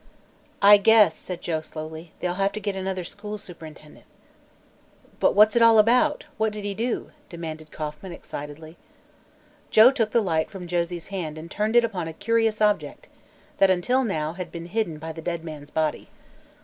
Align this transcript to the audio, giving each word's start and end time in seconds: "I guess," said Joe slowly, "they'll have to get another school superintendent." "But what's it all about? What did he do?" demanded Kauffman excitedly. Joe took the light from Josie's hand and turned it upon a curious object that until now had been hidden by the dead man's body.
"I 0.63 0.77
guess," 0.77 1.13
said 1.15 1.41
Joe 1.43 1.61
slowly, 1.61 2.11
"they'll 2.21 2.33
have 2.33 2.53
to 2.53 2.59
get 2.59 2.75
another 2.75 3.03
school 3.03 3.37
superintendent." 3.37 4.07
"But 5.19 5.35
what's 5.35 5.55
it 5.55 5.61
all 5.61 5.77
about? 5.77 6.25
What 6.39 6.51
did 6.53 6.63
he 6.65 6.73
do?" 6.73 7.11
demanded 7.29 7.71
Kauffman 7.71 8.11
excitedly. 8.11 8.77
Joe 9.69 9.91
took 9.91 10.09
the 10.09 10.19
light 10.21 10.49
from 10.49 10.65
Josie's 10.65 11.09
hand 11.09 11.37
and 11.37 11.51
turned 11.51 11.75
it 11.75 11.83
upon 11.83 12.07
a 12.07 12.13
curious 12.13 12.61
object 12.61 13.09
that 13.59 13.69
until 13.69 14.03
now 14.03 14.33
had 14.33 14.51
been 14.51 14.65
hidden 14.65 14.97
by 14.97 15.11
the 15.11 15.21
dead 15.21 15.43
man's 15.43 15.69
body. 15.69 16.09